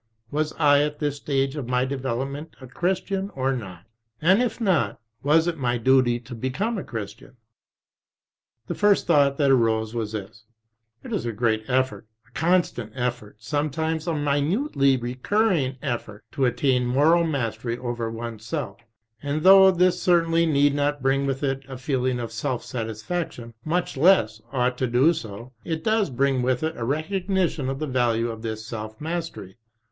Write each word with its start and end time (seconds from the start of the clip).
Was 0.31 0.51
I, 0.57 0.81
at 0.81 0.97
this 0.97 1.17
stage 1.17 1.55
of 1.55 1.67
my 1.67 1.85
development, 1.85 2.55
a 2.59 2.65
Christian 2.65 3.29
or 3.35 3.53
not? 3.53 3.83
And 4.19 4.41
if 4.41 4.59
not, 4.59 4.99
was 5.21 5.47
It 5.47 5.59
my 5.59 5.77
duty 5.77 6.19
to 6.21 6.33
become 6.33 6.79
a 6.79 6.83
Christian? 6.83 7.37
The 8.65 8.73
first 8.73 9.05
thought 9.05 9.37
that 9.37 9.51
arose 9.51 9.93
was 9.93 10.13
this: 10.13 10.45
It 11.03 11.13
is 11.13 11.27
a 11.27 11.31
great 11.31 11.65
effort, 11.67 12.07
a 12.27 12.31
constant 12.31 12.93
effort, 12.95 13.35
sometimes 13.43 14.07
a 14.07 14.15
minutely 14.15 14.97
recurring 14.97 15.77
ef 15.83 16.05
fort, 16.05 16.23
to 16.31 16.45
attain 16.45 16.87
moral 16.87 17.23
mastery 17.23 17.77
over 17.77 18.09
one's 18.09 18.43
self, 18.43 18.79
and 19.21 19.43
though 19.43 19.69
this 19.69 20.01
certainly 20.01 20.47
need 20.47 20.73
not 20.73 21.03
bring 21.03 21.27
with 21.27 21.43
it 21.43 21.63
a 21.69 21.77
feeling 21.77 22.19
of 22.19 22.31
self 22.31 22.65
satisfaction, 22.65 23.53
much 23.63 23.95
less 23.97 24.41
ought 24.51 24.79
to 24.79 24.87
do 24.87 25.13
so, 25.13 25.53
it 25.63 25.83
does 25.83 26.09
bring 26.09 26.41
with 26.41 26.63
it 26.63 26.75
a 26.75 26.83
recognition 26.83 27.69
of 27.69 27.77
the 27.77 27.85
value 27.85 28.31
of 28.31 28.41
this 28.41 28.65
self 28.65 28.99
mastery. 28.99 29.57